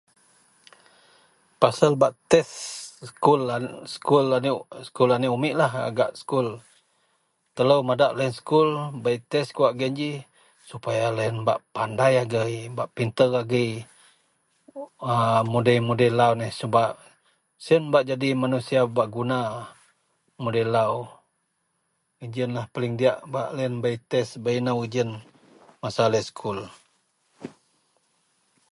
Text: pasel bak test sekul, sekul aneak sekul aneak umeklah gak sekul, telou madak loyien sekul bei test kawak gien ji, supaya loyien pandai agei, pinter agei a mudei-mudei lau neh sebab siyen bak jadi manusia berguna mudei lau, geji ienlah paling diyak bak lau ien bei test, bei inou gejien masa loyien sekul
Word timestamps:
pasel 1.61 1.93
bak 2.01 2.13
test 2.31 2.55
sekul, 3.07 3.39
sekul 3.93 4.25
aneak 4.37 4.61
sekul 4.85 5.09
aneak 5.15 5.35
umeklah 5.37 5.71
gak 5.97 6.11
sekul, 6.19 6.47
telou 7.55 7.81
madak 7.89 8.13
loyien 8.17 8.35
sekul 8.37 8.69
bei 9.03 9.17
test 9.31 9.49
kawak 9.55 9.73
gien 9.79 9.93
ji, 9.99 10.11
supaya 10.69 11.05
loyien 11.17 11.37
pandai 11.75 12.13
agei, 12.23 12.53
pinter 12.95 13.29
agei 13.41 13.71
a 15.11 15.13
mudei-mudei 15.51 16.11
lau 16.19 16.33
neh 16.39 16.51
sebab 16.59 16.91
siyen 17.63 17.83
bak 17.93 18.03
jadi 18.09 18.29
manusia 18.43 18.81
berguna 18.97 19.39
mudei 20.43 20.67
lau, 20.75 20.93
geji 22.19 22.39
ienlah 22.41 22.65
paling 22.73 22.93
diyak 22.99 23.19
bak 23.33 23.49
lau 23.55 23.63
ien 23.65 23.75
bei 23.83 23.97
test, 24.11 24.31
bei 24.43 24.55
inou 24.61 24.77
gejien 24.83 25.09
masa 25.81 26.03
loyien 26.11 26.27
sekul 26.29 26.59